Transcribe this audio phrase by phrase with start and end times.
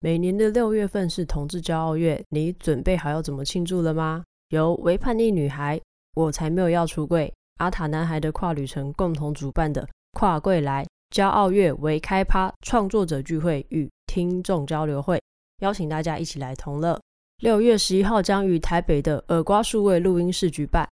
[0.00, 4.22] 每年的六月份是同志骄傲月，你准备好要怎么庆祝了吗？
[4.50, 5.80] 由唯叛逆女孩，
[6.14, 15.20] 我才没有要出柜，阿塔男孩的跨旅程共同主办的跨柜来骄傲月为开趴创作者聚会与听众交流会，
[15.62, 16.96] 邀请大家一起来同乐。
[17.42, 20.88] 六月十一号将于台北的耳瓜数位录音室举办，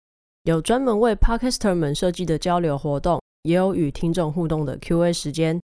[0.43, 5.59] 有专门为 Podcaster 们设计的交流活动，也有与听众互动的 Q&A 时间。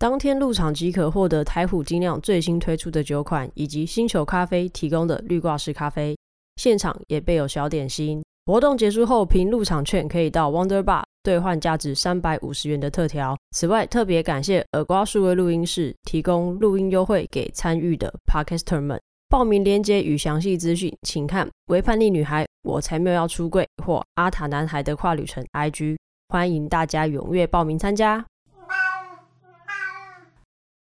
[0.00, 6.16] 当天入场即可获得台虎精酿最新推出的酒款，以及星球咖啡提供的绿挂式咖啡。
[6.56, 8.22] 现场也备有小点心。
[8.46, 13.36] 活动结束后，凭入场券可以到 Wonder Bar 兑换价值三百五十元的特调。
[13.50, 18.98] 此外，特别感谢耳瓜数位录音室提供录音优惠给参与的 Podcaster 们。
[19.28, 25.98] 报名链接与详细资讯，请看“微叛逆女孩”，我才没有要出柜或阿塔男孩的跨旅程 IG。
[26.30, 28.24] 欢迎大家踊跃报名参加。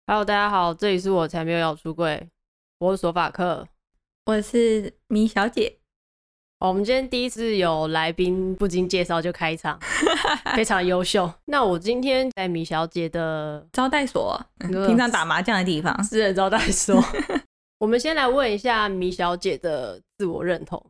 [0.06, 2.28] Hello，大家好，这里是我才没有要出柜，
[2.78, 3.66] 我是索法克，
[4.26, 5.78] 我是米小姐。
[6.60, 9.80] 哦，我们今天第一次有来宾，不经介绍就开场，
[10.58, 11.32] 非常优秀。
[11.46, 17.02] 那我今天在米小姐的招待所，平常打麻将的地方，私人招待所。
[17.80, 20.86] 我们先来问一下米小姐的自我认同。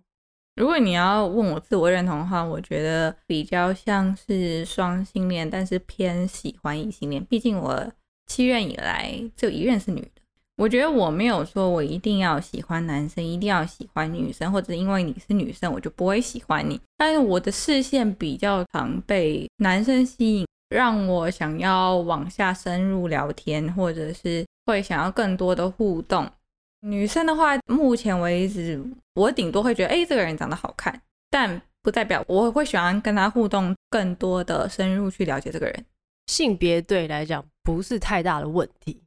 [0.56, 7.24] 如果你要问我自我认同的话，我觉得比较像是双性恋，但是偏喜欢异性恋。
[7.24, 7.92] 毕竟我。
[8.34, 10.08] 七任以来，只有一任是女的。
[10.58, 16.82] 我觉得我没有说我一定要喜欢男生，一定要喜欢女生，或者因为你是女生，我就不会喜欢你。
[16.98, 26.28] 但是我的视线比较常被男生吸引，让我想要往下深入聊天，或者是会想要更多的互动。
[26.82, 35.86] 女生的话，目前为止，我顶多会觉得，哎，这个人长得好看，但不代表我会喜欢跟他互动，更多的深入去了解这个人。
[36.34, 39.00] 性别对来讲不是太大的问题，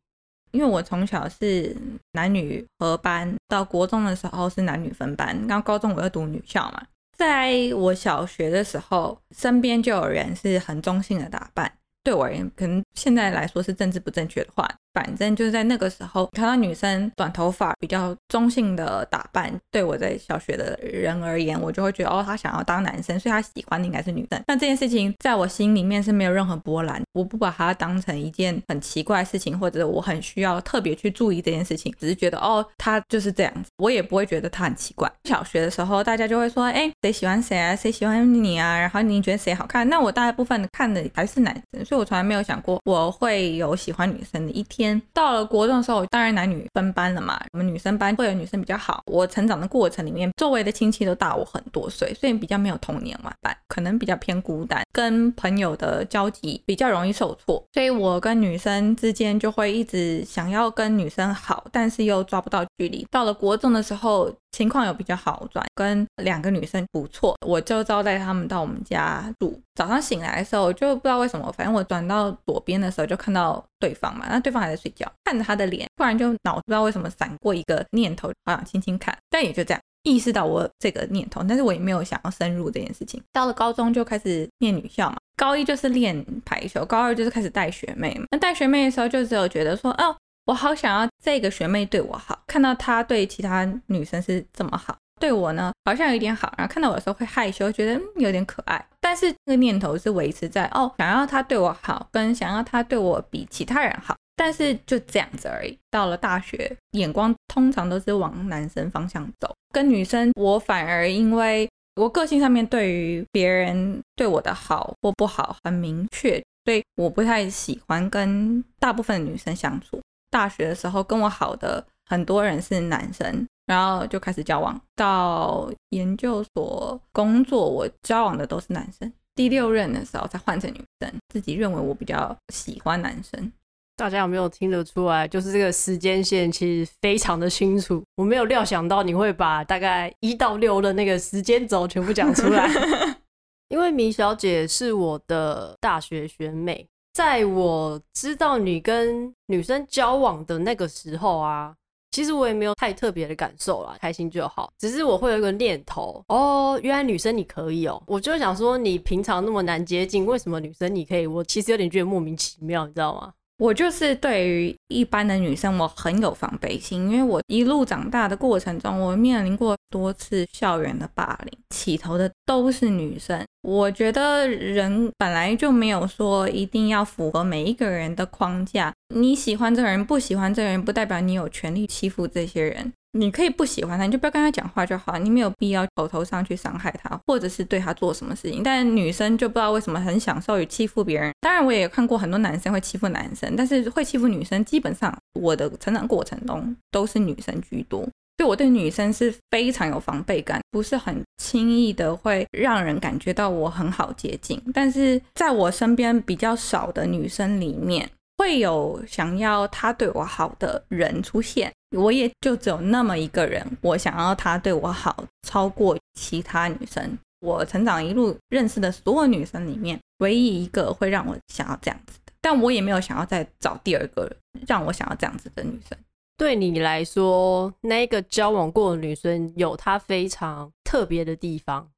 [0.52, 1.76] 因为我从小是
[2.12, 6.80] 男女合班，到国中的时候是男女分班，然后高中我又读女校嘛，
[7.18, 14.72] 在我小学的时候，身边就有人是很中性的打扮，对我而言，可能现在来说是政治不正确的话。
[14.96, 24.42] 反正就是在那个时候，看到女生短头发、比较中性的打扮，对我在小学的人而言，我就会觉得哦，他想要当男生，所以他喜欢的应该是女生。
[24.46, 35.12] 那这件事情在我心里面是没有任何波澜，我不把它当成一件很奇怪的事情，或者我很需要特别去注意这件事情，只是觉得哦，他就是这样子，我也不会觉得他很奇怪。
[35.24, 37.76] 小学的时候，大家就会说，哎，谁喜欢谁啊？
[37.76, 38.78] 谁喜欢你啊？
[38.78, 39.86] 然后你觉得谁好看？
[39.90, 44.85] 那我大部分看的还是男生，所以我从来没有想过我会有喜欢女生的一天。
[45.12, 47.40] 到了国中的时候，当然男女分班了嘛。
[47.52, 49.02] 我们女生班会有女生比较好。
[49.06, 57.62] 我成长的过程里面，周围的亲戚都大我很多岁，所以比较没有童年玩伴，可能比较偏孤单，跟朋友的交集比较容易受挫。
[57.72, 63.06] 所以我跟女生之间就会一直想要跟女生好，但是又抓不到距离。
[63.10, 69.60] 到了国中的时候，情况有比较好转，跟两个女生不错，我就招待他们到我们家住。
[69.76, 83.22] 早上醒来的时候，就不知道为什么，反正我转到左边的时候就看到对方嘛，那对方还在睡觉，看着他的脸，突然就脑子不知道为什么闪过一个念头，好想轻轻看，但也就这样意识到我这个念头，但是我也没有想要深入这件事情。
[83.32, 88.24] 到了高中就开始念女校嘛，高一就是练排球，高二就是开始带学妹嘛。
[88.30, 90.16] 那带学妹的时候，就只有觉得说，哦。
[90.46, 98.86] 我好想要这个学妹对我好，看到她对其他女生是这么好，对我呢好像有点好，然后看到我的时候会害羞，觉得有点可爱。
[99.00, 105.78] 但是这个念头是维持在哦，想要他对我好，跟想要他对我比其他人好，但是就这样子而已。
[105.90, 120.00] 到了大学，眼光通常都是往男生方向走，跟女生我反而因为我个性上面对于别人对我的好或不好很明确，所以我不太喜欢跟大部分女生相处。
[120.30, 124.80] 大学的时候跟我好的很多人是男生，然后就开始交往。
[124.94, 129.12] 到研究所工作，我交往的都是男生。
[129.34, 133.52] 第六任的时候才换成女生，自己认为我比较喜欢男生。
[133.96, 135.26] 大家有没有听得出来？
[135.26, 138.02] 就是这个时间线其实非常的清楚。
[138.16, 142.68] 我没有料想到你会把大概一到六的那个时间轴全部讲出来，
[143.68, 146.86] 因为米小姐是我的大学学妹。
[147.14, 151.74] 在我知道你跟女生交往的那个时候啊，
[152.10, 154.70] 其实我也没有太特别的感受啦，开心就好。
[154.78, 161.26] 只是我会有一个念头，哦，原来女生你可以哦，我就想说你平常那么难接近，为什么女生你可以？
[161.26, 163.32] 我其实有点觉得莫名其妙，你知道吗？
[163.58, 173.42] 我就是对于一般的女生，我很有防备心，因为我一路长大的过程中，我面临过多次校园的霸凌，起头的都是女生。
[173.62, 182.92] 我觉得人本来就没有说一定要符合每一个人的框架，你喜欢这个人，不喜欢这个人，不代表你有权利欺负这些人。
[183.12, 188.62] 你可以不喜欢他，你就不要跟他讲话就好，你没有必要口头上去伤害他，或者是对他做什么事情。
[188.62, 191.32] 但女生就不知道为什么很享受于欺负别人。
[191.40, 198.00] 当然，我也看过很多男生会欺负男生，但是会欺负女生，基本上我的成长过程中都是女生居多，
[198.36, 204.60] 所以我对女生是非常有防备感，不是很轻易的会让人感觉到我很好接近。
[204.74, 211.72] 但是在我身边比较少的女生里面，会有想要他对我好的人出现。
[211.96, 217.16] 我也就只有那么一个人，我想要他对我好，超过其他女生。
[217.40, 222.32] 我成长一路认识的所有女生里面，唯一一个会让我想要这样子的。
[222.40, 224.30] 但我也没有想要再找第二个
[224.66, 225.96] 让我想要这样子的女生。
[226.36, 231.88] 对你来说，那个交往过的女生有她非常特别的地方，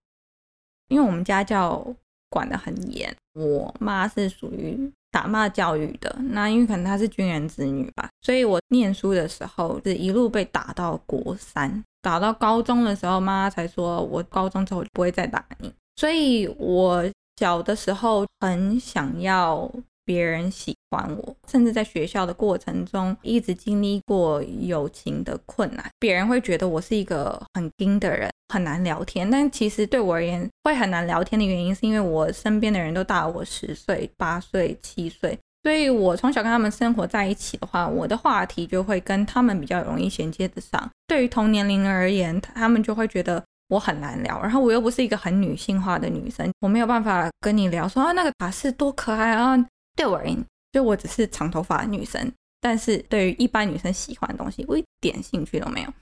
[0.88, 1.84] 因为我们家教
[2.28, 4.92] 管得很严，我妈是属于。
[5.10, 15.72] 打骂教育的，那因为可能他是军人子女吧，所以我念书的时候是一路被打到国三，打到高中的时候，妈妈才说我高中之后就不会再打你。
[15.96, 17.04] 所以我
[17.36, 19.70] 小的时候很想要
[20.08, 28.30] 别人喜欢我，甚至在学校的过程中一直经历过友情的困难，别人会觉得我是一个很硬的人。
[28.50, 40.90] 很难聊天，但其实对我而言会很难聊天的原因，是因为我身边的人都大我十岁、八岁、七岁，所以我从小跟他们生活在一起的话，我的话题就会跟他们比较容易衔接得上。
[41.06, 49.62] 对于同年龄而言，他们就会觉得我很难聊，然后我又不是一个很女性化的女生，我没有办法跟你聊说啊那个塔斯多可爱啊。
[49.98, 55.92] 对我而言，就我只是长头发的女生，但是对于一般女生喜欢的东西，我一点兴趣都没有。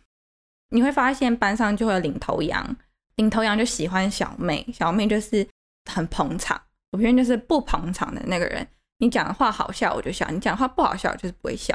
[0.68, 2.76] 你会发现班上就会有领头羊，
[3.14, 5.48] 领头羊就喜欢小妹，小妹就是
[5.90, 6.60] 很捧场。
[6.92, 8.66] 我偏偏就是不捧场的那个人。
[8.98, 11.74] 你讲的话好笑我就笑，你讲的话不好笑就是不会笑，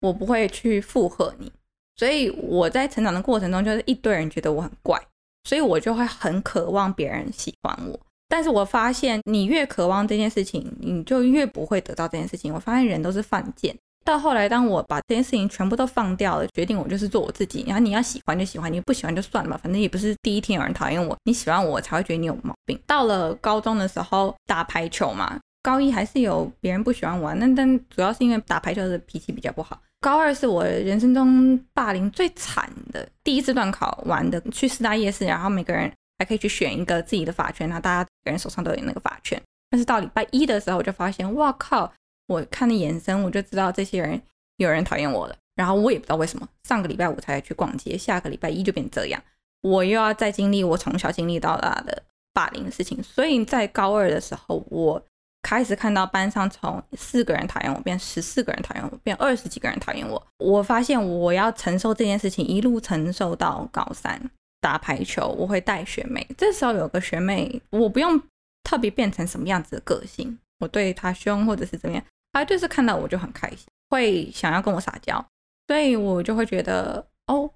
[0.00, 1.52] 我不会去附和你。
[1.96, 5.00] 所以我在成长的过程中，就是一堆人觉得我很怪，
[5.42, 7.98] 所以我就会很渴望别人喜欢我。
[8.28, 12.52] 但是我发现，你越渴望这件事情，你就越不会得到这件事情。
[12.52, 13.74] 我发现人都是犯贱。
[14.04, 17.64] 到后来，当我把这件事情全部都放掉了，决定我就是做我自己。
[17.66, 21.16] 然后你要喜欢就喜欢，你不喜欢就算了吧，反正也不是第一天有人讨厌我。
[21.24, 22.78] 你喜欢我，才会觉得你有毛病。
[22.86, 29.80] 到了高中的时候打排球嘛，高一还是有别人不喜欢我，那但主要是因为打排球的脾气比较不好。
[30.00, 39.40] 高二是我人生中霸凌最惨的，第一次段考完的，去四大夜市，然后每个人还可以去选一个自己的发圈，那大家每个人手上都有那个发圈。
[39.70, 41.92] 但是到礼拜一的时候，我就发现，哇靠！
[42.28, 44.20] 我看的眼神，我就知道这些人
[44.56, 45.36] 有人讨厌我了。
[45.54, 49.22] 然后我也不知道为什么，上个礼拜五才去逛街，下个礼拜一就变这样。
[49.62, 52.02] 我又要再经历我从小经历到大的
[52.32, 53.02] 霸凌事情。
[53.02, 55.02] 所以在高二的时候，我
[55.42, 60.26] 开始看到班上从四个人讨厌我变十四个人讨厌我，变二十几个人讨厌我。
[60.38, 64.20] 我发现我要承受这件事情，一路承受到高三
[64.66, 66.26] 打排球，我会带学妹。
[66.36, 68.20] 这时候有个学妹，我不用
[68.64, 72.04] 特别变成什么样子的个性，我对她凶或者是怎么样。
[72.32, 73.58] 她就是看到我就很开心，
[73.90, 75.24] 会想要跟我撒娇，
[75.68, 77.48] 所以我就会觉得哦，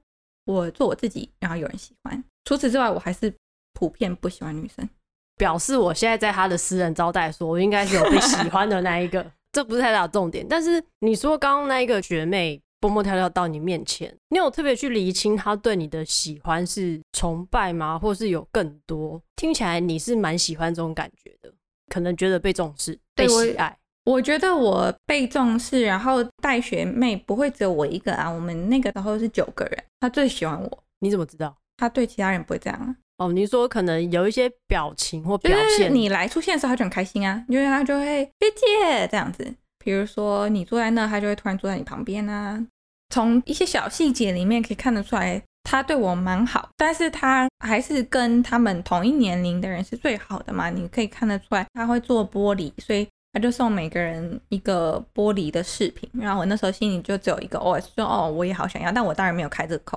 [0.45, 2.23] 我做我自己，然后有人喜欢。
[2.45, 3.35] 除此之外，我还是
[3.73, 4.89] 普遍不喜欢女生，
[5.35, 10.47] 表示我现在在他的私人招待所，我应该是有被喜欢的那一个， 这不是太大的重点。
[10.49, 17.99] 但是你说刚刚那一个学妹蹦蹦跳跳到你面前，你有特别去厘清他对你的喜欢是崇拜吗？
[17.99, 19.21] 或是有更多？
[19.37, 21.53] 听起来你是蛮喜欢这种感觉的，
[21.89, 23.77] 可能觉得被重视、被喜爱。
[24.05, 28.29] 我觉得我被重视，然后带学妹不会只有我一个啊。
[28.29, 30.85] 我们那个时候是九个人，他最喜欢我。
[31.01, 31.55] 你怎么知道？
[31.77, 32.97] 他对其他人不会这样啊。
[33.19, 39.55] 哦，你说可能有一些表情或表现，就是你来出现的时候，他就很开心啊，因为他就会谢谢这样子。
[39.83, 42.65] 比如说你坐在那，他就会突然坐在你旁边啊。
[43.09, 50.71] 从一些小细节里面可以看得出来，他对我蛮好，但是他还是跟他们同一年龄的人是最好的嘛。
[50.71, 53.09] 你可以看得出来，他会做玻璃，所以。
[53.33, 59.97] 他就送每个人一个玻璃的饰品，然后我那时候心里就只有一个 OS，说哦，我也好想要，但我当然没有开这个口，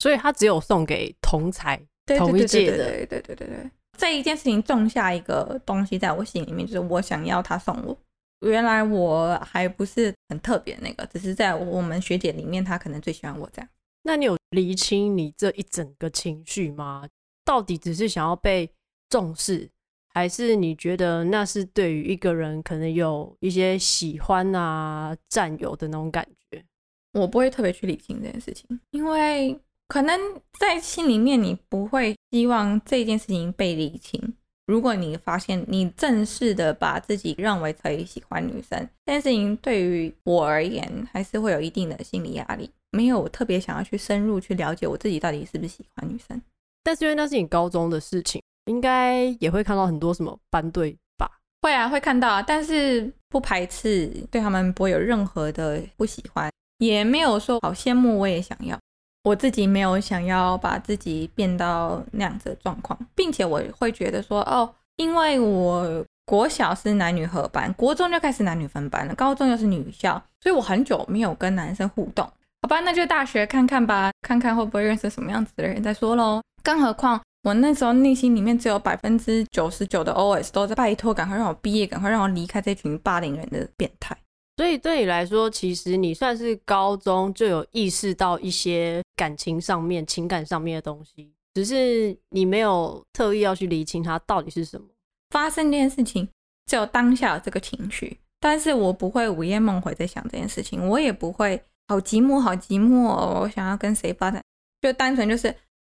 [0.00, 1.80] 所以他只有送给同才
[2.18, 3.70] 同一届的，对对对对对。
[3.96, 7.96] 这一件事情种下一个东西在我心里面，就是我想要他送我。
[8.44, 13.68] 原来我还不是很特别那个，只是在我们学姐里面，她可能最喜欢我这样。
[14.02, 17.08] 那你有厘清你这一整个情绪吗？
[17.44, 18.70] 到底只是想要被
[19.08, 19.70] 重视？
[20.08, 26.64] 还是你觉得那是对于一个人可能有一些喜欢啊、占有的那种感觉？
[27.12, 29.58] 我不会特别去理清这件事情，因为
[29.88, 30.18] 可能
[30.58, 34.34] 在心里面你不会希望这件事情被理清，
[34.66, 46.40] 如果你发现你正式的把自己认为可以喜欢女生，这件事情对于我而言还是会有一定的心理压力，没有特别想要去深入去了解我自己到底是不是喜欢女生。
[46.82, 51.30] 但是因为那是你高中的事情，应该也会看到很多什么班队吧？
[51.60, 58.78] 会啊，会看到啊，但是不排斥对他们不会有任何的不喜欢，也没有说好羡慕，我也想要。
[59.24, 72.24] 我自己没有想要把自己变到那样子的状况，并且我会觉得说，哦，因为我国小是男女合班，国中就开始男女分班了，高中又是女校，所以我很久没有跟男生互动。
[72.62, 76.40] 好吧，那就大学看看吧，看看会不会认识什么样子的人再说喽。
[76.62, 84.16] 更何况我那时候内心里面只有百分之九十九的 OS 都在拜托，赶快让我毕业，赶快让我离开这群霸凌人的变态。
[84.56, 94.86] 所以对你来说，其实你算是高中就有意识到一些感情上面、情感上面的东西，只是你没有特意要去理清它到底是什么。
[95.30, 96.28] 发生这件事情，
[96.66, 104.42] 只有当下有这个情绪，但是我不会午夜梦回在想这件事情，我也不会好寂寞、好寂寞哦，我想要跟谁发展，
[104.80, 105.54] 就单纯就是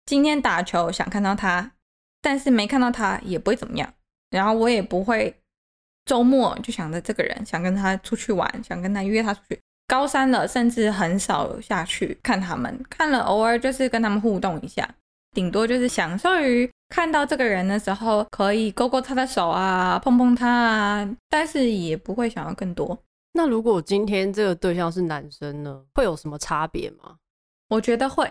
[0.07, 1.73] 今天打球想看到他，
[2.21, 3.95] 但是没看到他也不会怎么样，
[4.31, 5.41] 然后我也不会。
[6.07, 9.59] 周末就想着这个人，想跟他出去玩，想跟他约他出去。
[9.87, 14.89] 高三了，甚至很少下去看他们，看了偶尔就是跟他们互动一下，
[15.33, 22.99] 顶多就是享受于看到这个人的时候，可以勾勾他的手啊，碰碰他啊，但是也不会想要更多。
[23.35, 27.17] 那如果今天这个对象是男生呢，会有什么差别吗？
[27.69, 28.31] 我觉得会，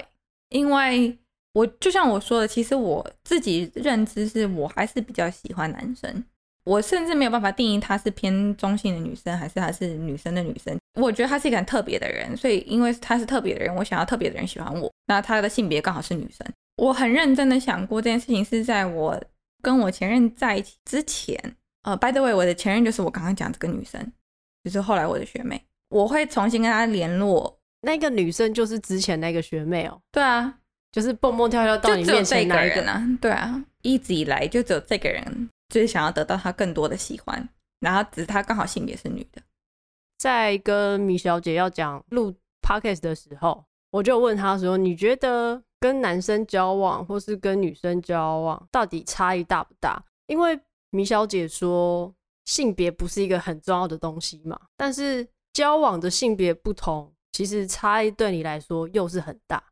[0.50, 1.18] 因为
[1.54, 6.24] 我就像我说的，其实我自己认知是我还是比较喜欢男生。
[6.66, 10.78] 我甚至没有办法定义她是偏中性的女生，还是她是女生的女生。
[11.00, 14.92] 我觉得她是一个很特别的人，所以因为她是特别的人，我想要特别的人喜欢我。
[15.08, 16.48] 那她的性别刚好是女生。
[16.78, 19.22] 我很认真的想过这件事情，是在我
[19.62, 21.38] 跟我前任在一起之前。
[21.84, 24.12] 呃，by the way，我的前任就是我刚刚讲这个女生，
[24.64, 25.62] 就是后来我的学妹。
[25.90, 27.60] 我会重新跟她联络。
[27.82, 30.00] 那个女生就是之前那个学妹哦。
[30.12, 30.56] 对啊，
[30.94, 33.06] 就是蹦蹦跳跳到你面前那个人啊。
[33.20, 35.50] 对啊，一直以来就只有这个人。
[35.74, 37.50] 就是想要得到他更多的喜欢，
[37.80, 39.42] 然后只是他刚好性别是女的。
[40.20, 50.60] 在跟米小姐要讲录 podcast 的时候，我就问她说：“你觉得跟男生交往或是跟女生交往，到底差异大不大？”因为
[50.92, 52.14] 米小姐说
[52.46, 59.64] 性别不是一个很重要的东西嘛，但是交往的性别不同，其实差异对你来说又是很大。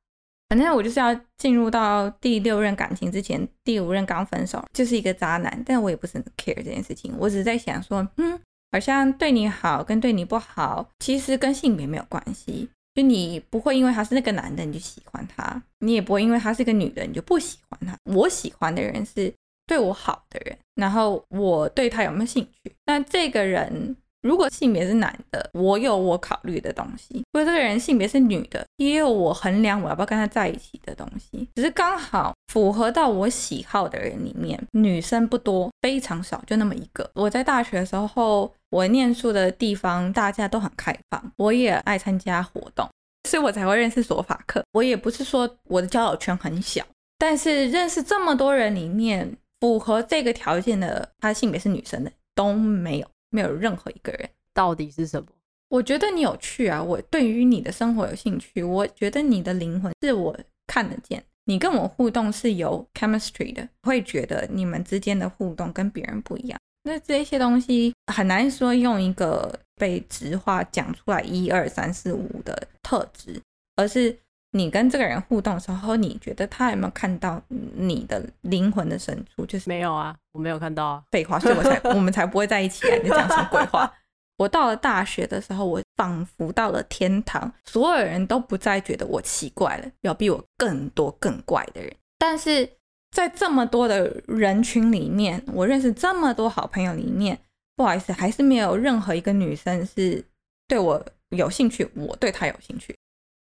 [0.51, 5.63] 反正我就是要进入到第六任感情之前，第五任刚分手，就是一个渣男。
[5.65, 8.37] 但我也不是很 care 这件事情，我只是在想说，嗯，
[8.73, 12.67] 好像对你好跟对你不好，其实跟性别没有关系。
[12.93, 17.95] 就你不会因为他是那个男的你就喜欢他，你也不会因为他是个女的你就不喜欢他。
[18.13, 19.33] 我喜欢的人是
[19.65, 22.75] 对我好的人，然后我对他有没有兴趣？
[22.87, 23.95] 那这个人。
[24.21, 31.47] 如果性别是男的，我有我考虑的东西；如果这个人性别是女的，也有我衡量我要不要跟他在一起的东西。
[31.55, 37.09] 只是刚好符合到我喜好的人里面，女生不多，非常少，就那么一个。
[37.15, 42.87] 我在大学的时候，我念书的地方大家都很开放，我也爱参加活动，
[43.27, 44.63] 所以我才会认识索法克。
[44.73, 46.85] 我也不是说我的交友圈很小，
[47.17, 53.07] 但是认识这么多人里面，符合这个条件的，他性别是女生的都没有。
[53.31, 55.27] 没有任何一个人，到底是什么？
[55.69, 66.59] 我觉得你有趣啊，我对于你的生活有兴趣，我觉得你的灵魂是我看得见，你跟我互动是有 chemistry 的，会觉得你们之间的互动跟别人不一样。
[66.83, 73.41] 那这些东西很难说用一个被直话讲出来一二三四五的特质，
[73.75, 74.15] 而是。
[74.53, 79.45] 你跟这个人互动的时候，你觉得他有没有看到你的灵魂的深处？
[79.45, 81.03] 就是没有啊，我没有看到啊。
[81.09, 82.97] 废话，所以我才我们才不会在一起啊！
[83.01, 83.91] 你讲什么鬼话？
[84.37, 91.95] 我到了大学的时候，我仿佛到了天堂，所有人都不再觉得我奇怪了，有比我更多更怪的人。
[92.19, 92.69] 但是
[93.11, 97.39] 在这么多的人群里面，我认识这么多好朋友里面，
[97.77, 100.25] 不好意思，还是没有任何一个女生是
[100.67, 102.93] 对我有兴趣，我对她有兴趣。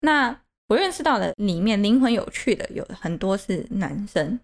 [0.01, 0.41] 那。
[0.69, 4.39] 我认识到的里面灵魂有趣的有很多是男生。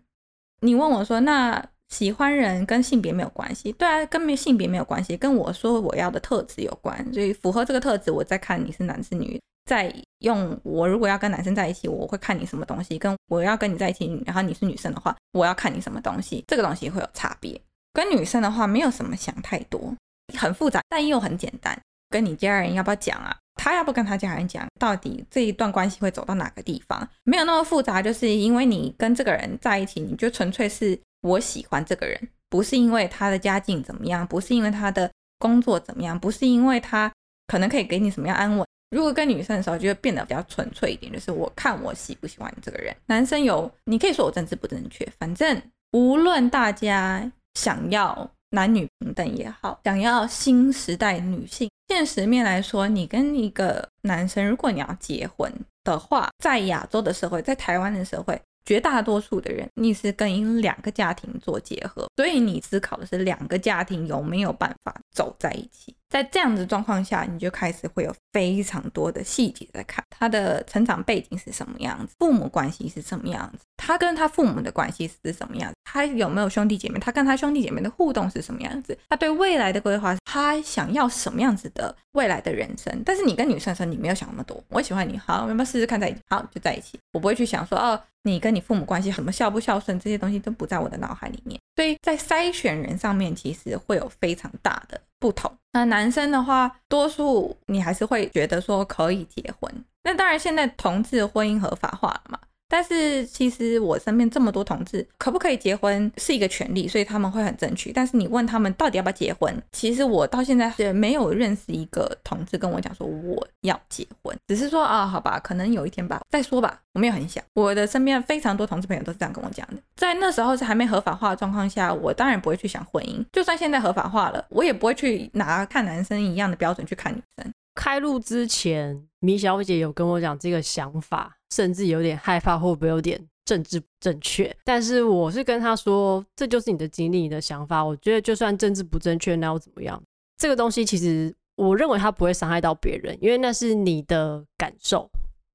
[0.60, 3.72] 你问我说，那喜欢人跟性别没有关系？
[3.72, 7.12] 对啊，跟没性别没有关系，跟我说我要的特质有关。
[7.12, 9.40] 所以符合这个特质，我再看你是男是女。
[9.66, 16.44] 再用我如果要跟男生在一起，我会看你什么东西；跟我要跟你在一起，然后你是女生的话，我要看你什么东西。
[16.48, 17.60] 这个东西会有差别。
[17.92, 19.94] 跟女生的话，没有什么想太多，
[20.36, 21.78] 很复杂，但又很简单。
[22.08, 23.36] 跟你家人要不要讲啊？
[23.62, 27.06] 他要不跟他家人讲，到底这一段关系会走到哪个地方？
[27.24, 37.12] 没有那么复杂，就是因为你跟这个人在一起，你就纯粹是我喜欢这个人，不是因为他的家境怎么样，不是因为他的工作怎么样，不是因为他
[37.48, 38.66] 可能可以给你什么样安稳。
[38.96, 42.96] 如果跟女生的时候，就会变得比较纯粹一点，就是我看我喜不喜欢这个人。
[43.08, 45.60] 男生有，你可以说我政治不正确，反正
[45.92, 58.40] 无论大家想要男女平等也好，想要新时代女性，现实面来说，你跟一个男生，如果你要结婚的话，在亚洲的社会，在台湾的社会。
[58.64, 65.96] 绝大多数的人，你是跟两个家庭做结合，所以你思考的是两个家庭有没有办法走在一起。
[66.10, 83.02] 在这样子状况下，你就开始会有非常多的细节在看他的成长背景是什么样子，父母关系是什么样子，他跟他父母的关系是什么样子，他有没有兄弟姐妹，他跟他兄弟姐妹的互动是什么样子，他对未来的规划，他想要什么样子的未来的人生。
[83.06, 86.20] 但是你跟女生说，你没有想那么多，我喜欢你，好，要不要试试看在一起？
[86.28, 86.98] 好，就在一起。
[87.12, 91.60] 我不会去想说，哦，你跟你父母关系什么孝不孝顺，这些东西都不在我的脑海里面。
[91.76, 95.50] 所以在筛选人上面，其实会有非常大的不同。
[95.72, 99.84] 那男生的话，多数你还是会觉得说可以结婚。
[100.02, 102.38] 那当然，现在同志婚姻合法化了嘛。
[102.70, 107.92] 但是其实我身边这么多同志，可不可以结婚是一个权利，所以他们会很争取。
[107.92, 116.80] 但是你问他们到底要不要结婚，其实我到现在也没有认识一个同志跟我讲说我要结婚，只是说啊，好吧，可能有一天吧，再说吧。
[116.92, 119.80] 我没有很想，我的身边非常多同志朋友都是这样跟我讲的。
[119.94, 123.24] 在那时候是还没合法化的状况下，我当然不会去想婚姻。
[123.32, 127.52] 就算现在合法化了，我也不会去拿看男生一样的标准去看女生。
[127.74, 131.36] 开录之前，米小姐有跟我讲这个想法。
[131.52, 134.56] 甚至有点害怕，会不会有点政治不正确？
[134.62, 137.84] 但是我是跟她说，这就是你的经历，你的想法。
[137.84, 140.00] 我觉得就算政治不正确，那又怎么样？
[140.38, 145.10] 这个东西其实我认为它不会伤害到别人，因为那是你的感受。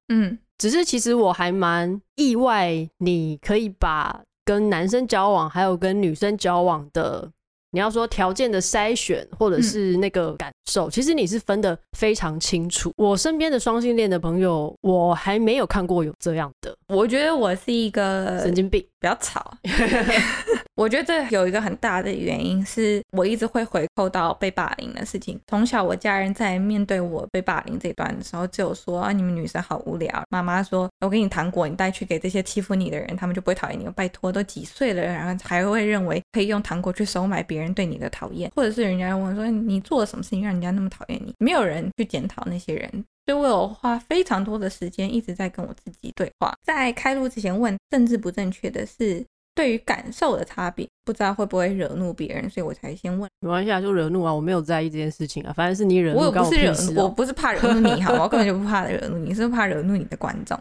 [0.10, 7.31] 嗯，只是其实我还蛮意外，你可以把跟男生交往，还有跟女生交往的。
[7.75, 12.89] 你要说条件的筛选，或者是那个感受，嗯、其实你是分得非常清楚。
[12.96, 16.74] 我身边的双性恋的朋友，我还没有看过有这样的。
[16.88, 19.58] 我觉得我是一个神经病，比较吵。
[20.75, 25.40] 我觉得这有一个很大的原因是我一直会回扣到被霸凌的事情。
[25.48, 30.24] 从小我家人在面对我被霸凌这段的时候，就有说啊，你们女生好无聊。
[30.29, 33.88] 妈妈说，我给你糖果，你带去给这些欺负你的人，他们就不会讨厌你。
[33.96, 41.33] 拜托，都几岁了，然后还会认为可以用糖果去收买别人对你的讨厌，或者是人家问说你做了什么事情让人家那么讨厌你？
[41.40, 42.90] 没有人去检讨那些人。
[43.25, 46.53] 所以我有花非常多的时间一直在跟我自己对话。
[46.64, 49.25] 在开录之前问政治不正确的是。
[49.55, 53.29] 对于感受的差别，不知道会不会惹怒别人，所以我才先问。
[53.39, 56.20] 没关系啊，就惹怒啊，我没有在意这件事情啊，反正是你惹怒。
[56.20, 60.59] 我不是惹怒，我不是怕惹怒你，好，我根本就不怕惹 怒你，是怕惹怒你的观众。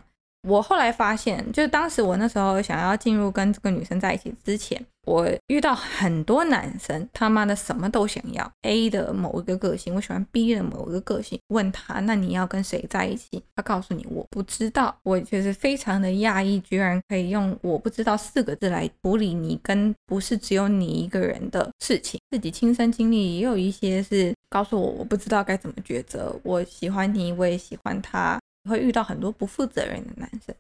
[0.48, 8.51] 我后来发现，就是当时我那时候想要进入跟这个女生在一起之前，我遇到很多男生，他妈的什么都想要。
[8.62, 11.38] A 的某一个个性，我喜欢 B 的某一个个性。
[11.49, 13.43] 问他，那你要跟谁在一起？
[13.55, 14.95] 他告诉你，我不知道。
[15.03, 22.21] 我就是非常的讶异，居然可以用“我不知道”四个字来处理你跟不是只有你一个人的事情。
[22.31, 26.35] 自己亲身经历也有一些是告诉我，我不知道该怎么抉择。
[26.43, 28.38] 我喜欢你，我也喜欢他。
[28.67, 30.55] 会遇到很多不负责任的男生，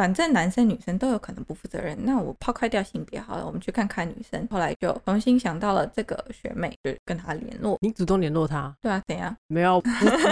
[0.00, 1.94] 反正男生女生都有可能不负责任。
[2.06, 4.48] 那我抛开掉性别好了，我们去看看女生。
[4.50, 7.76] 后来就重新想到了这个学妹，就跟她联络。
[7.82, 8.74] 你主动联络她？
[8.80, 9.36] 对啊，怎样？
[9.48, 9.78] 没有，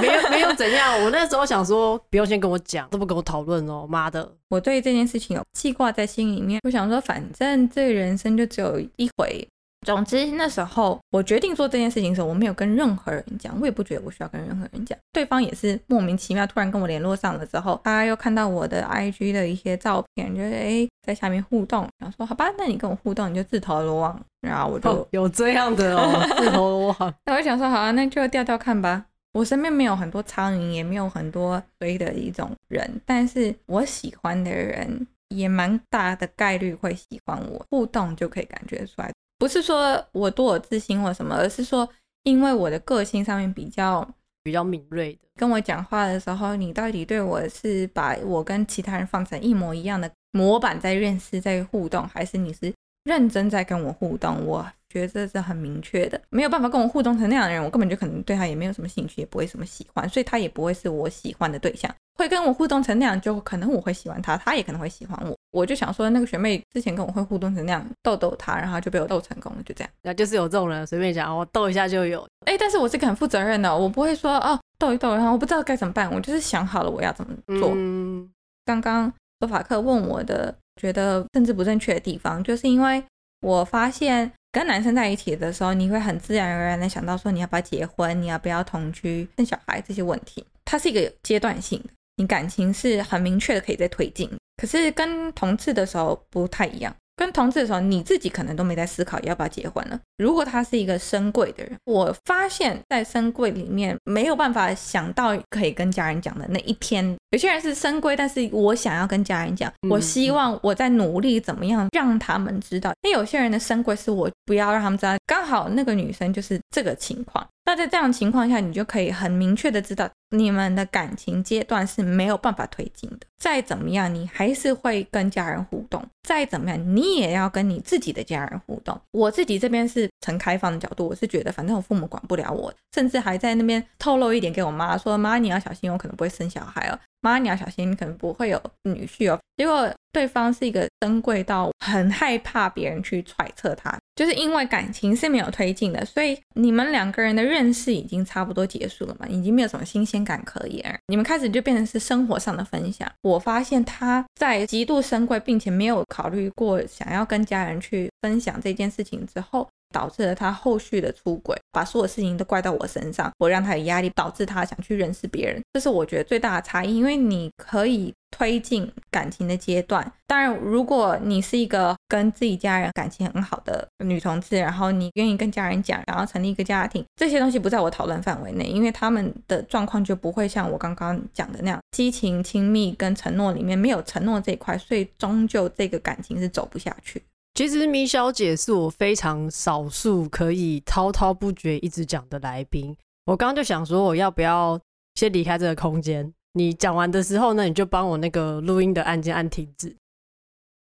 [0.01, 1.05] 没有，没有怎样。
[1.05, 3.87] 我那时候想说，不用先跟我讲，都不跟我讨论哦。
[3.87, 6.59] 妈的，我对这件事情有记挂在心里面。
[6.65, 9.47] 我想说，反正这人生就只有一回。
[9.87, 14.99] 总之，那时候我决定做这件事情的时候，我没有跟任何人讲，我也不觉得我需要跟任何人讲。
[15.12, 24.21] 对方也是莫名其妙突然跟我联络上了之后，他又看到我的 IG 的一些照片，觉得诶，在下面互动，然后说好吧，那你跟我互动，你就自投罗网。
[24.41, 27.14] 然后我就、哦、有这样的哦，自投罗网。
[27.27, 29.05] 那我想说好啊，那就调调看吧。
[29.33, 39.12] 我身边没有很多苍蝇，也没有很多追的一种人，但是我喜欢的人也蛮大的概率会喜欢我，互动就可以感觉出来。
[39.38, 41.88] 不是说我多有自信或什么，而是说
[42.24, 44.07] 因为我的个性上面比较
[44.42, 52.72] 比较敏锐的，跟我讲话的时候，你到底对我是把我跟其他人放成一模一样的模板在认识、在互动，还是你是
[53.05, 54.44] 认真在跟我互动？
[54.44, 61.94] 我觉得这是很明确的，没有办法跟我互动成那样的人，我根本就可能对他也没有什么兴趣，也不会什么喜欢，所以他也不会是我喜欢的对象。
[62.14, 65.38] 会跟我互动成那样，就可能我会喜欢他，他也可能会喜欢我。
[65.51, 69.91] 我就想说，那个学妹之前跟我会互动成那样，逗逗她，然后就被我逗成功了，就这样。
[70.03, 72.27] 那就是有这种人，随便讲，我逗一下就有。
[72.47, 77.73] 哎，但是我是个很负责任的，我不会说哦，逗一逗，然后我不知道该怎么办，我就是想好了我要怎么做。
[77.75, 78.31] 嗯，
[78.65, 83.03] 刚刚德法克问我的，觉得政治不正确的地方，就是因为
[83.41, 84.33] 我发现。
[84.51, 90.43] 跟男生在一起的时候，你会很自然而然的想到说你要不要结婚，你要不要同居、生小孩这些问题。
[90.65, 94.29] 它是一个阶段性的，你感情是很明确的可以再推进。
[94.59, 96.94] 可是跟同志的时候不太一样。
[97.16, 99.99] 跟同志的时候，你自己可能都没在思考要不要结婚了。
[100.18, 107.16] 如果他是一个深柜的人，我发现，在深柜里面没有办法想到可以跟家人讲的那一天。
[107.31, 112.93] 有些人是深闺，但是我想要跟家人讲，我希望我在努力怎么样让他们知道。
[113.03, 117.47] 那有些人的深闺是我不要让他们知道，刚好那个女生就是这个情况。
[117.67, 123.27] 那在这样的情况下，你就可以很明确的知道，你们的感情阶段是没有办法推进的。
[123.38, 128.99] 再怎么样，你还是会跟家人互动；再怎么样，你也要跟你自己的家人互动。
[129.12, 139.39] 我自己这边是呈开放的角度，我是觉得反正我父母管不了我，甚至还在那边透露一点给我妈说：“妈，你要小心，我可能不会生小孩哦。”妈，你要小心，你可能不会有女婿哦。
[139.57, 150.99] 结果对方是一个珍贵到很害怕别人去揣测他，就是因为感情是没有推进的，所以你们两个人的认识已经差不多结束了嘛，已经没有什么新鲜感可言。
[151.09, 153.11] 你们开始就变成是生活上的分享。
[153.23, 159.69] 我发现他在极度深贵，并且没有考虑过想要跟家人去分享这件事情之后。
[159.90, 166.96] 导致了他后续的出轨，把所有事情都怪到我身上，我让他有压力，导致他想去认识别人，这是我觉得最大的差异。
[166.96, 187.22] 因为你可以推进感情的阶段，当然，如果你是一个跟自己家人感情很好的女同志，然后你愿意跟家人讲，然后成立一个家庭，这些东西不在我讨论范围内，因为他们的状况就不会像我刚刚讲的那样，激情、亲密跟承诺里面没有承诺这一块，所以终究这个感情是走不下去。
[187.59, 192.97] 其实米小姐是我非常少数可以滔滔不绝一直讲的来宾。
[193.25, 194.81] 我刚刚就想说，我要不要
[195.16, 196.33] 先离开这个空间？
[196.53, 199.97] 你讲完的时候呢，你就帮我那个录音的按键按停止。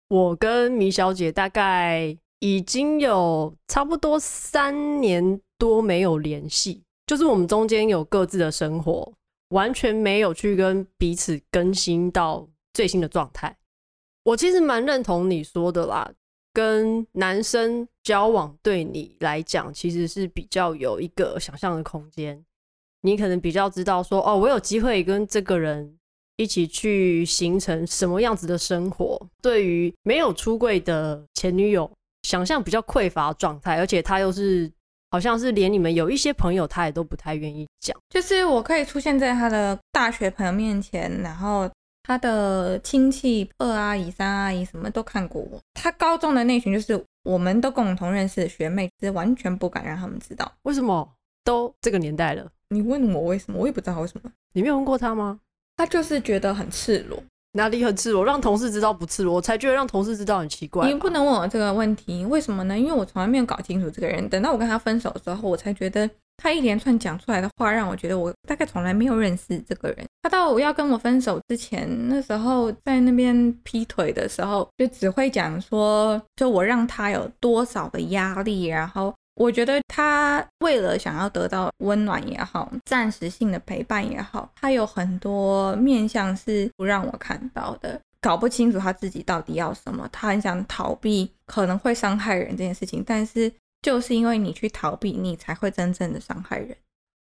[0.08, 9.10] 我跟米小姐大概已经有差不多三年多没有联系，就是我们中间有各自的生活，
[9.48, 13.56] 完全没有去跟彼此更新到最新的状态。
[14.24, 16.12] 我其实蛮认同你说的啦。
[16.56, 22.42] 跟男生交往对你来讲，其实是比较有一个想象的空间。
[23.02, 25.98] 你可能比较知道说，哦，我有机会跟这个人
[26.38, 29.20] 一起去形成什么样子的生活。
[29.42, 31.90] 对于没有出柜的前女友，
[32.22, 34.72] 想象比较匮乏状态，而且他又是
[35.10, 37.94] 好像是连你们有一些朋友，他也都不太愿意讲。
[38.08, 41.70] 就是我可以出现在他的大学朋友面前，然后。
[42.06, 45.58] 他的亲戚二阿姨、三阿姨什么都看过我。
[45.74, 50.50] 他高中的那群就是我们都共同认识的学妹，是完全不敢让他们知道。
[50.62, 51.08] 为什么？
[51.44, 53.58] 都这个年代了，你问我为什么？
[53.58, 54.30] 我也不知道为什么。
[54.52, 55.40] 你没有问过他吗？
[55.76, 57.22] 他就是觉得很赤裸。
[57.52, 58.24] 哪里很赤裸？
[58.24, 60.86] 让同事知道不赤裸，我才觉得让同事知道很奇怪。
[60.86, 62.78] 你不能问我这个问题，为什么呢？
[62.78, 64.28] 因为我从来没有搞清楚这个人。
[64.28, 70.04] 等到我跟他分手的时候，我才觉得他一连串讲出来的话，让我觉得我大概从来没有认识这个人。
[70.22, 79.14] 他到要跟我分手之前，那时候在那边劈腿的时候，就只会讲说，就我让他有多少的压力，然后。
[79.38, 90.08] 我觉得他为了想要得到温暖也好，暂时性的陪伴也好，他有很多面向是不让我看到的，搞不清楚他自己到底要什么。
[90.10, 93.52] 他很想逃避可能会伤害人这件事情，但是
[93.82, 96.74] 就是因为你去逃避，你才会真正的伤害人。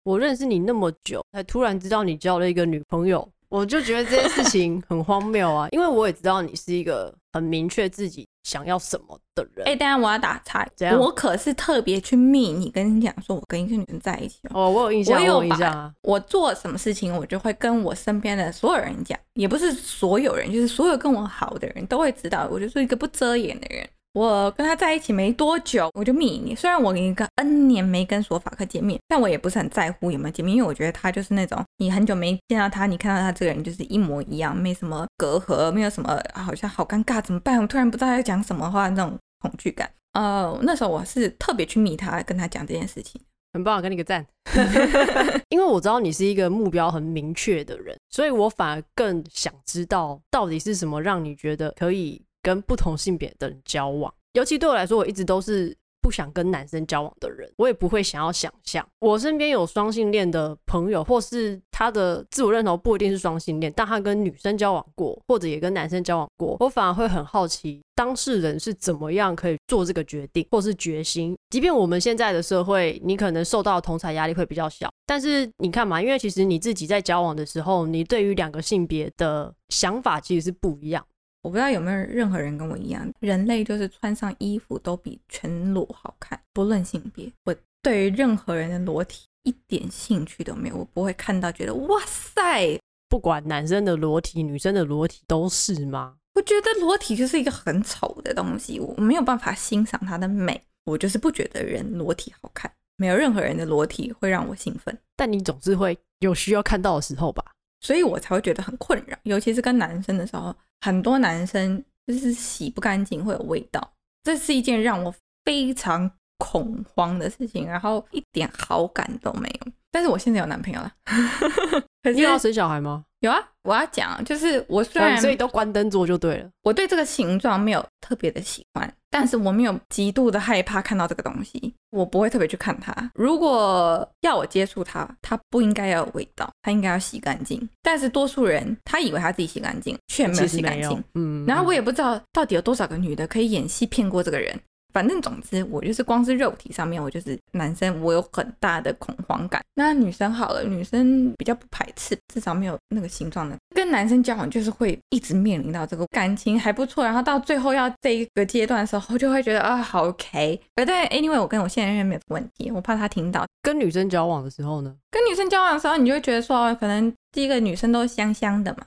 [0.03, 3.27] 我认识你那么久，才突然知道你交了一个女朋友。
[3.49, 9.67] 我就觉得这件事情很荒谬啊，因为我也知道你是一个很明确自己想要什么的人。
[9.67, 10.65] 哎、欸，等下我要打岔，
[10.97, 14.71] 我可是特别去密你，跟你讲说我跟一个女人在一起哦。
[14.71, 15.91] 我有印象，我有印象啊。
[16.03, 23.85] 我做什么事情，我就会跟我身边的所有人讲，也不是所有人，就是所有跟我好的人都会知道，我就是一个不遮掩的人。
[24.13, 26.53] 我跟他在一起没多久，我就密你。
[26.53, 37.61] 虽然我一个 N 年没跟索法克见面，但我也不是很在乎有没有见面，因为我觉得他就是那种你很久没见到他，你看到他这个人就是一模一样，没什么隔阂，没有什么好像好尴尬怎么办？
[37.61, 39.89] 我突然不知道要讲什么话那种恐惧感。
[40.11, 43.21] 呃，那时候我是特别去密他，跟他讲这件事情。
[43.53, 44.25] 很棒，给你个赞。
[45.47, 52.21] 因为我知道你是一个目标很明确的人，所以我反而更想知道到底是什么让你觉得可以。
[52.41, 71.37] 跟不同性别的人交往，尤其对我来说，我一直都是不想跟男生交往的人，我也不会想要想象我身边有双性恋的朋友，或是他的自我认同不一定是双性恋，但他跟女生交往过，或者也跟男生交往过，我反而会很好奇当事人是怎么样可以做这个决定，或是决心。
[71.51, 81.05] 即便我们现在的社会，你可能受到同侪压力会比较小，但是你看嘛，因为其实你自己在交往的时候，你对于两个性别的想法其实是不一样。
[81.41, 87.31] 我不知道有没有任何人跟我一样，人类就是穿上衣服都比全裸好看，不论性别。
[87.45, 96.15] 我对于任何人的裸体一点兴趣都没有，我不会看到觉得哇塞，不管男生的裸体、女生的裸体都是吗？
[96.35, 100.61] 我觉得裸体就是一个很丑的东西，我没有办法欣赏它的美。
[100.85, 104.97] 我就是不觉得人裸体好看，没有任何人的裸体会让我兴奋。
[105.15, 107.43] 但你总是会有需要看到的时候吧？
[107.81, 113.91] 所以我才会觉得很困扰，尤其是跟男生的时候，很多男生就是洗不干净会有味道，
[114.23, 115.13] 这是一件让我
[115.43, 119.71] 非常恐慌的事情，然后一点好感都没有。
[119.91, 120.93] 但是我现在有男朋友了，
[122.01, 123.03] 可是你要生小孩吗？
[123.19, 126.49] 有啊，我要讲，就是我虽然、哦、所以都关灯做就对了。
[126.63, 133.11] 我对这个形状没有特别的喜欢，但是我没有极度的害怕看到这个东西，我不会特别去看它。
[133.13, 137.69] 如果要我接触它，它不应该要有味道，它应该要洗干净。
[137.83, 141.03] 但是多数人他以为他自己洗干净，却没有洗干净。
[141.15, 144.57] 嗯，然后我也不知道到底有多少个女的可以演戏骗过这个人。
[144.93, 149.61] 反正总之，我就是光是肉体上面，我就是男生，我有很大的恐慌感。
[149.75, 153.55] 那女生好了，女生比较不排斥，至少没有那个形状的。
[153.73, 160.61] 跟男生交往就是会一直面临到这个感情还不错，然后到最后要这一个阶段的时候，就会觉得啊，好 OK。
[160.75, 163.45] 但 anyway，我跟我现任没有问题，我怕他听到。
[163.61, 164.93] 跟女生交往的时候呢？
[165.09, 168.85] 跟女生交往的时候，你就会觉得说，可能第一个女生都香香的嘛，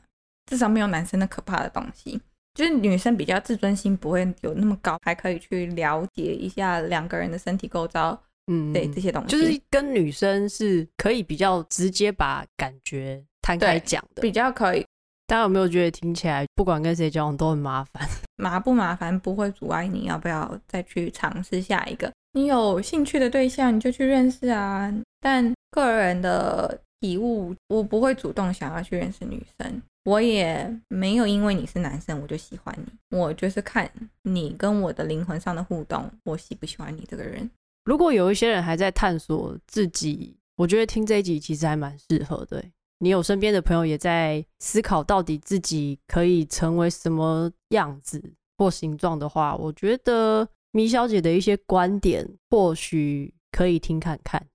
[0.51, 2.21] 至少没有男生的可怕的东西。
[2.55, 14.87] 就是女生比较自尊心不会有那么高，还可以去了解一下两个人的身体构造，嗯，对这些东西，就是跟女生是可以比较直接把感觉摊开讲的，比较可以。
[15.27, 18.07] 大家有没有觉得听起来不管跟谁交往都很麻烦？
[18.37, 22.12] 麻不麻烦不会阻碍你要不要再去尝试下一个。
[22.33, 29.83] 你有兴趣的对象你就去认识啊，但个人的体悟，我不会主动想要去认识女生。
[30.05, 33.90] 我也没有因为你是男生我就喜欢你，我就是看
[34.23, 37.51] 你跟我的灵魂上的互动，我喜不喜欢你这个人。
[37.85, 42.62] 如果有一些人还在探索自己，我觉得听这一集其实还蛮适合的。
[42.99, 48.23] 你有身边的朋友也在思考到底自己可以成为什么样子
[48.59, 54.47] 或形状的话，我觉得米小姐的一些观点或许可以听看看。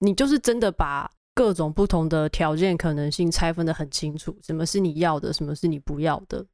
[0.00, 1.10] 你就是真的把。
[1.34, 6.44] 各种不同的条件可能性拆分的很清楚，什么是你要的，什么是你不要的。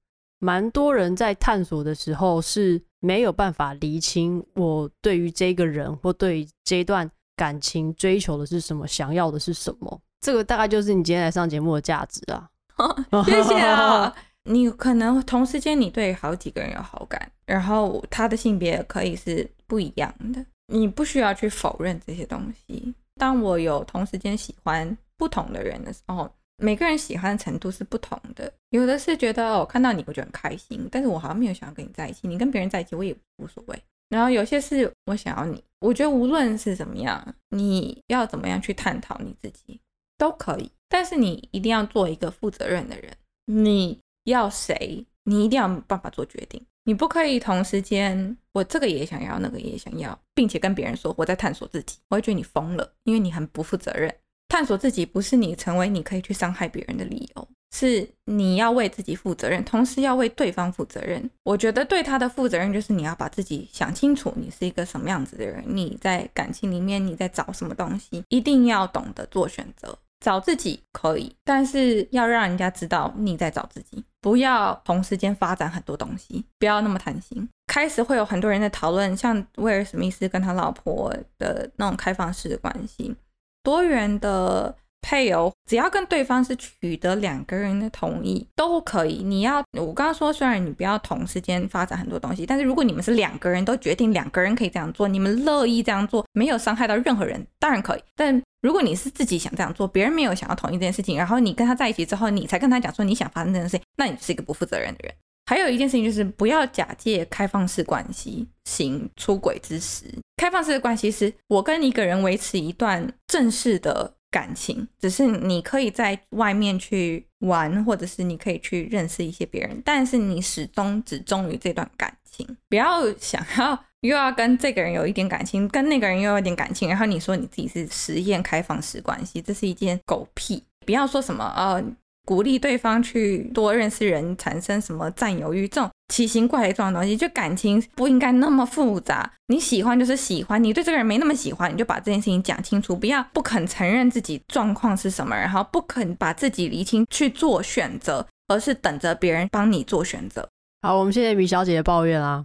[0.40, 10.00] 蛮多人在探索的时候是没有办法厘清，我对于这个人或对于这段感情追求的是什么，想要的是什么。
[10.20, 12.48] 这个大概就是你今天来上节目的价值啊！
[13.26, 14.14] 谢谢啊！
[14.44, 22.94] 你可能同时间你对好几个人有好感，然后他的性别可以是不一样的，你不需要去否认这些东西。
[23.18, 28.50] 当我有同时间喜欢不同的人的时候，每个人喜欢的程度是不同的。
[28.70, 32.26] 有的是觉得我看到你我就很开心，但是我好像没有想要跟你在一起。
[32.26, 33.78] 你跟别人在一起我也无所谓。
[34.08, 39.78] 然后有些是我想要你，我觉得无论是怎么样，你要怎么样去探讨你自己
[40.16, 43.12] 都可以，但是你一定要做一个负责任的人。
[43.44, 46.64] 你要谁，你一定要办法做决定。
[46.88, 54.10] 你不可以同时间，我这个也想要，那个也想要，并且跟别人说我在探索自己，我会觉得你疯了，因为你很不负责任。
[54.48, 61.28] 探索自己不是你成为你可以去伤害别人的理由，是你要为自己负责任，同时要为对方负责任。
[61.42, 69.98] 我觉得对他的负责任就是你要把自己想清楚，你是一个什么样子的人，你在感情里面你在找什么东西，一定要懂得做选择。
[70.20, 77.48] 找自己可以，但是要让人家知道你在找自己，不要同时间发展很多东西，不要那么贪心。
[77.66, 83.14] 开始会有很多人在讨论，像威尔史密斯跟他老婆的那种开放式的关系，
[83.62, 84.74] 多元的。
[85.00, 89.22] 配偶只要跟对方是取得两个人的同意都可以。
[89.22, 98.02] 你要我刚刚说，虽然你不要同时间发展很多东西，但是如果你们是两个人都决定两个人可以这样做，你们乐意这样做，没有伤害到任何人，当然可以。
[98.16, 105.14] 但如果你是自己想这样做，别人没有想要同意这件事情，然后你跟他在一起之后，你才跟他讲说你想发生这件事情，那你是一个不负责任的人。
[105.46, 110.04] 还有一件事情就是不要假借开放式关系行出轨之实。
[110.36, 114.17] 开放式的关系是我跟一个人维持一段正式的。
[114.30, 122.46] 感情只是你可以在外面去玩，或者是你可以去认识一些别人，但是你始终只忠于这段感情。
[122.68, 130.62] 不要 想要又要跟这个人有一点感情，跟那个人又有点感情，然后你说你自己是实验开放式关系，这是一件狗屁。
[130.84, 131.84] 不要说什么呃。
[132.28, 139.32] 鼓励对方去多认识人，产生什么占有欲这种奇形怪状的东西，就感情不应该那么复杂。
[139.46, 150.46] 你喜欢就是喜欢，你对这个人没那么喜欢，你就把这件事情讲清楚，不要不肯承认自己状况是什么，然后不肯把自己厘清去做选择，而是等着别人帮你做选择。
[150.82, 152.44] 好，我们谢谢米小姐的抱怨啊。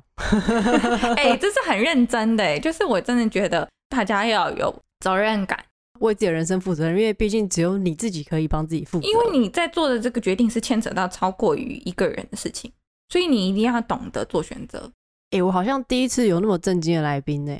[1.17, 5.59] 哎、欸，这是很认真的，就是我真的觉得大家要有责任感，
[5.99, 9.07] 为自己的人生负责任，因为毕竟只有你自己可以帮自己负责。
[9.07, 12.71] 因为你在做的这个决定是牵扯到超过于一个人的事情，
[13.09, 14.91] 所以你一定要懂得做选择。
[15.31, 17.57] 哎、欸，我好像第一次有那么震惊的来宾呢，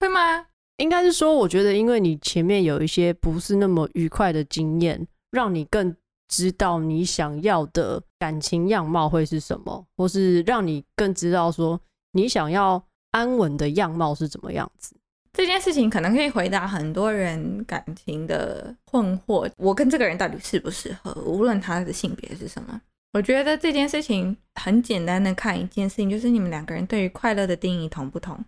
[0.00, 0.46] 会吗？
[0.78, 5.94] 应该是说，我觉得因为你前面有一些不是那么愉快的经验，让你更。
[6.28, 11.78] 知道你想要的感情样貌会是什么，或是让你更知道说
[12.12, 14.96] 你想要安稳的样貌是怎么样子。
[15.32, 19.50] 这件事情可能可以回答很多人感情的困惑。
[19.56, 21.12] 我跟这个人到底适不适合？
[21.22, 22.80] 无论他的性别是什么，
[23.12, 28.44] 我觉得这件事情很简单的看一件事情，就是你们两个人对于快乐的定义同不同。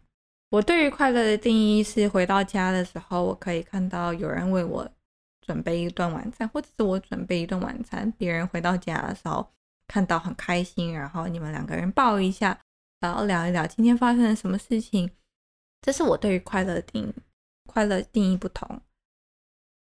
[0.50, 4.88] 我对于快乐的定义是回到家的时候，我可以看到有人为我。
[5.46, 9.46] 准备一顿晚餐，或者是我准备一顿晚餐，别人回到家的时候
[9.86, 12.58] 看到很开心，然后你们两个人抱一下，
[12.98, 15.10] 然后聊一聊今天发生了什么事情。
[15.84, 17.14] 这是我对于快乐的定义，
[17.66, 18.80] 快乐定义不同，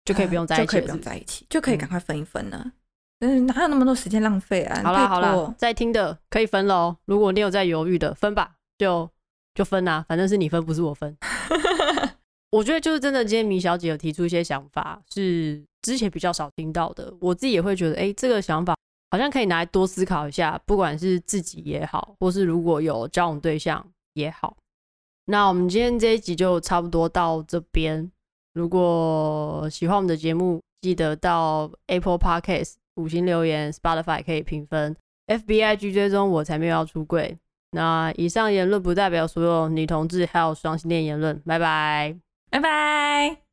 [0.04, 2.72] 就可以不用在一起，就可以不用在一起，就可以赶快分一分了。
[3.20, 4.82] 嗯，哪有那么多时间浪费啊？
[4.82, 6.94] 好了好了，在听的可以分喽。
[7.06, 9.08] 如果你有在犹豫的，分吧，就
[9.54, 11.16] 就分啊，反正是你分，不是我分。
[12.52, 17.10] 我觉得就是真的，今天米小姐有提出一些想法，是之前比较少听到的。
[17.22, 18.76] 我自己也会觉得，哎，这个想法
[19.10, 23.82] 好像可以拿来多思考一下，不管是自己也好，或是如果有交往对象
[24.12, 24.54] 也好。
[25.26, 28.10] 那我们今天这一集就差不多到这边。
[28.54, 37.36] 如果喜欢我们的节目，记得到 Apple Podcast 五星留言，Spotify 可以评分，FBIG 追踪我才没有要出柜。
[37.72, 41.38] 那以上言论不代表所有女同志还有双性恋言论。
[41.44, 42.16] 拜拜。
[42.50, 43.45] 拜拜。